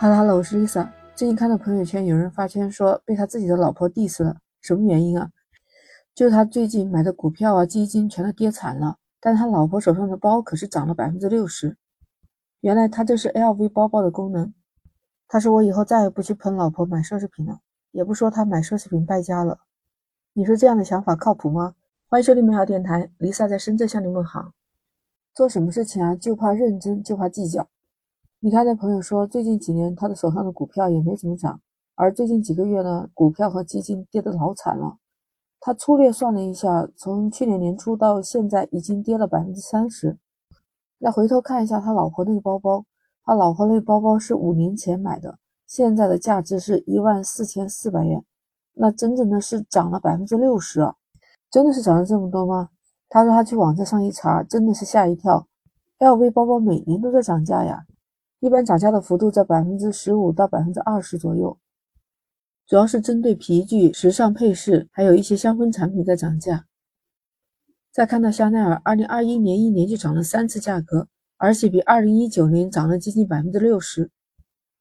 [0.00, 0.88] 哈喽哈喽，我是 Lisa。
[1.16, 5.32] 最近看到朋友圈有人发圈说被他自己的老婆 diss 了，什么原因啊？
[6.14, 11.76] 就他最近买的股票啊、基金全都跌惨了，但他老婆手上的包可是涨了百分之六十。
[12.60, 14.54] 原来他这是 LV 包包的功能。
[15.26, 17.58] 他说我以后再也不去喷老婆买奢侈品了，
[17.90, 19.58] 也不说他买奢侈品败家了。
[20.32, 21.74] 你说这样的想法靠谱吗？
[22.06, 24.52] 欢迎收听美好电台，Lisa 在深圳向你问好。
[25.34, 27.68] 做什么事情啊，就怕认真，就怕计较。
[28.40, 31.60] 你看，那朋友说，最近几年他的手上的股票也没怎么涨，
[31.96, 34.98] 而最近几个月呢，股票和基金跌得老惨了。
[35.58, 40.16] 他粗略算了一下，从去年年初到现在，已经跌了百分之三十。
[40.98, 42.84] 那回头看一下他老婆那个包包，
[43.24, 48.24] 他老婆那个包包是五年前买的，现在的价值是一万四千四百元，
[48.74, 50.94] 那真正的是涨了百分之六十啊！
[51.50, 52.68] 真的是涨了这么多吗？
[53.08, 55.48] 他说他去网站上一查，真的是吓一跳
[55.98, 57.84] ，LV 包包每年都在涨价呀。
[58.40, 61.58] 一般涨价的幅度在百分之十五到百分之二十左右，
[62.68, 66.66] 主要是针对皮具、时尚配饰，还有一些香氛产品在涨价。
[67.90, 74.12] 再看到香奈儿，二零二一年一年就涨了三次价格，而且比二零一九年涨了接近百分之六十。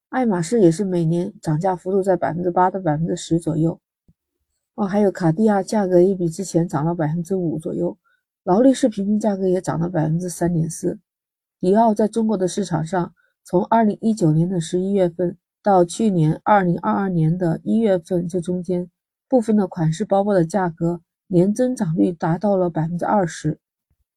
[0.10, 3.82] 爱马仕也是每年涨价幅度在百分之八到百分之十左右。
[4.76, 7.98] 哦，还有卡地亚价格也比之前涨了百分之五左右，
[8.44, 11.00] 劳力士平均价格也涨了百分之三点四。
[11.60, 13.16] 迪奥在中国的市场上。
[13.50, 18.90] 从二零一九年的十一月份到去年二零二二年的一月份，这中间
[19.30, 23.58] 部分的款式包包的价格年增长率达到了百分之二十。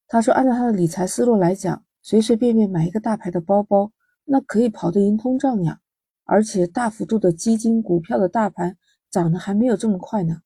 [0.08, 3.92] 他说，按照他的理财思路来讲，随随便便买一个大牌的包包，
[4.24, 5.78] 那可以跑得赢通胀呀。
[6.24, 8.76] 而且大幅度的基金、股票的大盘
[9.12, 10.38] 涨得还没有这么快呢。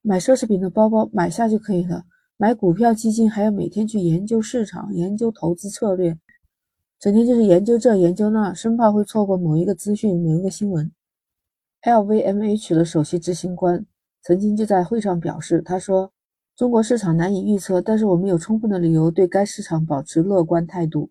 [0.00, 2.04] 买奢侈品的包包买下就可以了，
[2.36, 6.16] 买股票基金还要每天去研究市场、研究投资策略。
[7.00, 10.90] 整天就是研究这研究那，生怕会错过某一个资讯、某一个新闻。
[11.82, 13.86] LVMH 的首席执行官
[14.20, 16.10] 曾经就在会上表示：“他说，
[16.56, 21.08] 中国市场难以预测，但是我们有充分的理由对该市场保持乐观态度。”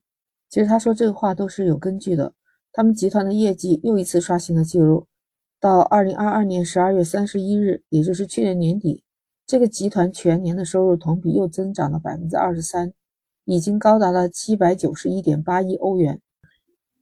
[0.52, 2.34] 其实他说这个话都是有根据的。
[2.74, 5.08] 他们集团的业绩又一次刷新了记录，
[5.62, 9.04] 到二零二二年十二月三十一日，也就是去年年底，
[9.46, 12.92] 这个集团全年的收入同比又增长了百分之二十三。
[13.48, 16.20] 已经高达了七百九十一点八亿欧元，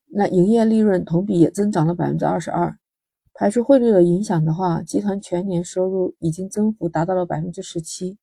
[0.09, 2.77] 那营业利润同比也增长了百分之二十二。
[3.33, 8.19] 排除汇率的影响的话，集团全年收入已经增幅达到了百分之十七。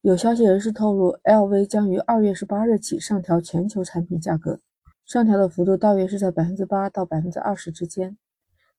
[0.00, 4.58] 有消息人士透露，LV 将于二月十八日起上调全球产品价格，
[5.06, 8.18] 上调的幅度大约是在百分之八到百分之二十之间。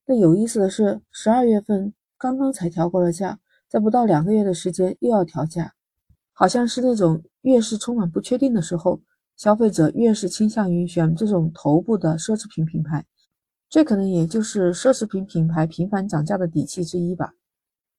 [0.05, 3.39] 那有意思的是，十二月份刚刚才调过了价，
[3.69, 5.75] 在不到两个月的时间又要调价。
[6.39, 9.01] 好像是那种越是充满不确定的时候，
[9.35, 13.05] 消费者越是倾向于选这种头部的奢侈品品牌，
[13.69, 17.33] 这可能也就是奢侈品品牌频繁涨价的底气之一吧。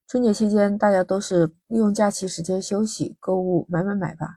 [0.07, 4.37] 春节期间，大家都是利用假期时间休息、购物、买买买吧。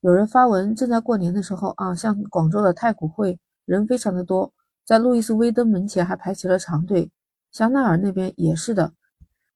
[0.00, 4.52] 有人发文，正在过年的时候啊，像广州的太古汇人非常的多，
[4.84, 7.10] 在路易斯威登门前还排起了长队。
[7.50, 8.92] 香奈儿那边也是的，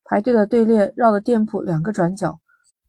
[0.05, 2.41] 排队的队列绕了店铺两个转角。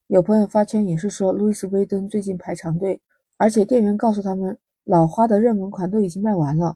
[0.08, 3.02] 有朋友发圈也是说，路易斯威登最近排长队，
[3.38, 6.76] 而且店员告诉他们，老花的热门款都已经卖完了。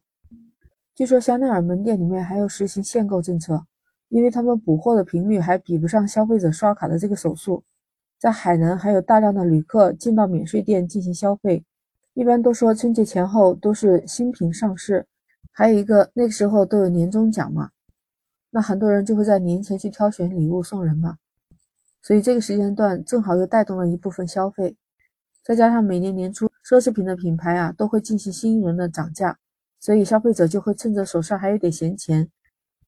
[0.96, 3.64] 据说香奈儿门店里面还要实行限购政策，
[4.08, 7.64] 因为他们补货的频率还比不上消费者刷卡的这个手速。
[8.18, 11.64] 在海南还有大量的旅客进到免税店进行消费，
[12.16, 15.06] 一般都说春节前后都是新品上市，
[15.52, 17.70] 还有一个那个时候都有年终奖嘛，
[18.50, 21.18] 那很多人就会在年前去挑选礼物送人嘛。
[22.10, 24.76] 所以这个时间段正好又带动了一部分消费，
[25.44, 29.38] 再加上每年年初奢侈品的品牌啊都会进行新一轮的涨价，
[29.80, 32.28] 所以消费者就会趁着手上还有点闲钱，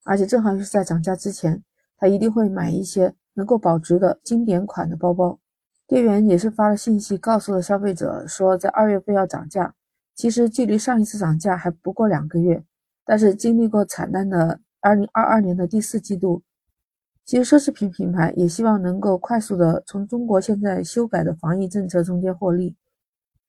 [0.06, 1.62] 而且正好又是在涨价之前，
[2.00, 5.38] 他一定会买一些能够保值的经典款的包包。
[5.86, 9.76] 店员也是发了信息告诉了消费者说，在二月份要涨价。
[10.16, 12.64] 其实距离上一次涨价还不过两个月，
[13.06, 16.42] 但是经历过惨淡的二零二二年的第四季度。
[17.24, 22.76] 其实奢侈品品牌也希望能够快速的从中国现在修改的防疫政策中间获利。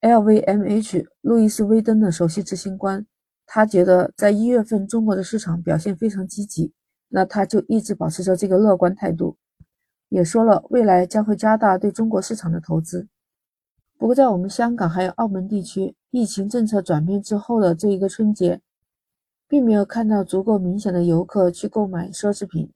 [0.02, 3.06] LVMH 路易斯威登的首席执行官，
[3.46, 6.72] 他觉得在一月份中国的市场表现非常积极，
[7.08, 9.36] 那他就一直保持着这个乐观态度，
[10.08, 13.08] 也说了未来将会加大对中国市场的投资。
[13.98, 18.60] 不过在我们香港还有澳门地区，疫情政策转变之后的这一个春节，
[19.48, 22.70] 并没有看到足够明显的游客去购买奢侈品。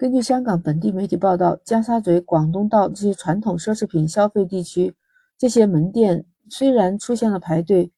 [0.00, 4.94] 根据香港本地媒体报道，尖沙咀、广东道这些传统奢侈品消费地区，
[5.36, 7.92] 这些门店虽然出现了排队，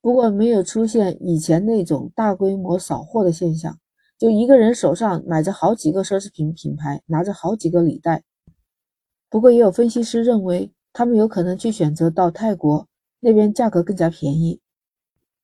[0.00, 3.76] 不过没有出现以前那种大规模扫货的现象，
[4.16, 8.22] 就一个人手上买着好几个奢侈品品牌，拿着好几个礼袋。
[9.28, 12.86] 不过也有分析师认为，他们有可能去选择到泰国
[13.18, 14.60] 那边，价格更加便宜。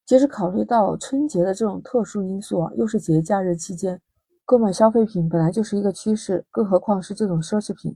[0.06, 4.00] 其实考虑到春节的这种特殊因素啊，又是节假日期间，
[4.48, 7.94] 购买消费品本来就是一个趋势，更何况是这种奢侈品，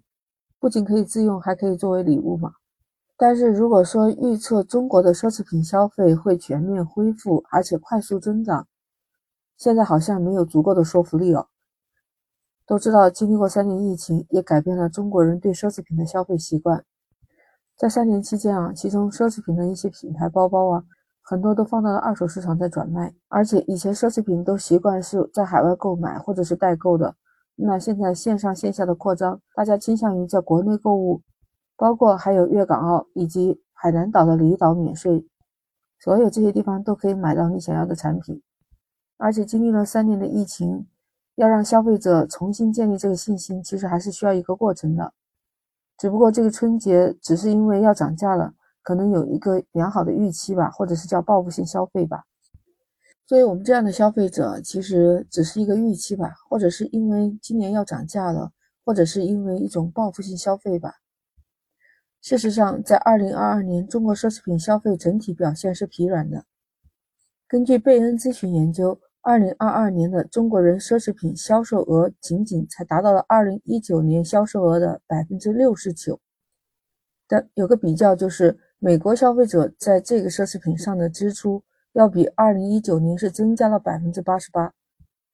[0.60, 2.52] 不仅可以自用，还可以作为礼物嘛。
[3.16, 8.68] 但是如果说预测中国的奢侈品消费会全面恢复，而且快速增长，
[9.56, 11.46] 现在好像没有足够的说服力哦。
[12.66, 16.84] 都知道经历过三年疫情，也改变了中国人对奢侈品的消费习惯。
[17.78, 20.84] 在三年期间啊，其中奢侈品的一些品牌包包啊，
[21.22, 23.14] 很多都放到了二手市场在转卖。
[23.28, 27.14] 而且以前奢侈品都习惯是在海外购买或者是代购的，
[27.56, 31.22] 那现在线上线下的扩张，大家倾向于在国内购物。
[31.74, 35.26] 包括还有粤港澳以及海南岛的离岛免税，
[35.98, 38.40] 所有这些地方都可以买到你想要的产品。
[39.16, 40.86] 而且经历了三年的疫情，
[41.34, 45.12] 要让消费者重新建立这个信心，其实还是需要一个过程的。
[45.98, 52.24] 只不过这个春节只是因为要涨价了，可能有一个良好的预期吧，或者是叫报复性消费吧。
[53.26, 58.52] 作为我们这样的消费者，其实只是一个预期吧，或者是因为今年要涨价了，
[58.84, 60.96] 或者是因为一种报复性消费吧。
[62.20, 66.44] 事实上，在二零二二年，中国奢侈品消费整体表现是疲软的。
[67.48, 76.20] 根据贝恩咨询研究，二零二二年的中国人奢侈品销售额仅仅才达到了二零一九年销售额的百分之六十九。
[77.28, 81.62] 的有个比较，就是美国消费者在这个奢侈品上的支出
[81.92, 84.72] 要比二零一九年是增加了百分之八十八。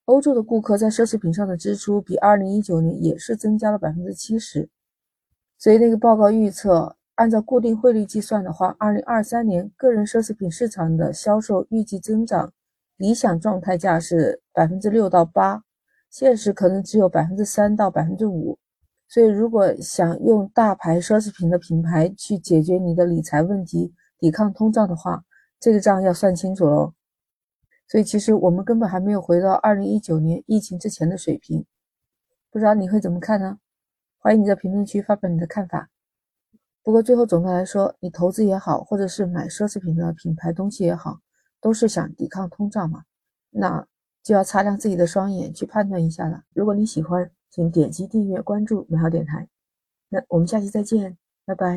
[0.04, 4.68] 欧洲的顾客在奢侈品上的支出比二零一九年也是增加了百分之七十。
[5.56, 12.52] 所以那个报告预测，按照固定汇率计算的话，二零二三年个人奢侈品市场的销售预计增长，
[12.98, 15.62] 理想状态价是百分之六到八，
[16.10, 18.58] 现实可能只有百分之三到百分之五。
[19.08, 25.24] 所以如果想用大牌奢侈品的品牌去解决你的理财问题、抵抗通胀的话，
[25.58, 26.92] 这个账要算清楚喽。
[27.86, 31.64] 所以其实我们根本还没有回到二零一九年疫情之前的水平，
[32.50, 33.58] 不知道你会怎么看呢？
[34.18, 35.88] 欢迎你在评论区发表你的看法。
[36.82, 41.20] 不过最后总的来说，你投资也好，或者是买奢侈品的品牌东西也好，
[41.62, 43.04] 都是想抵抗通胀嘛，
[43.48, 43.86] 那
[44.22, 46.42] 就要擦亮自己的双眼去判断一下了。
[46.52, 49.48] 如果你喜欢，请点击订阅关注美好电台。
[50.10, 51.76] 那我们下期再见，拜拜。